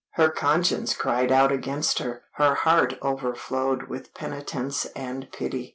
Her 0.13 0.29
conscience 0.31 0.95
cried 0.95 1.31
out 1.31 1.51
against 1.51 1.99
her, 1.99 2.23
her 2.31 2.55
heart 2.55 2.97
overflowed 3.03 3.83
with 3.83 4.15
penitence 4.15 4.85
and 4.95 5.31
pity. 5.31 5.69